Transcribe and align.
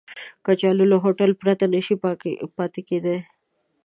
کچالو 0.45 0.83
له 0.91 0.97
هوټل 1.03 1.31
پرته 1.41 1.65
نشي 1.73 1.95
پاتې 2.57 2.81
کېدای 2.89 3.19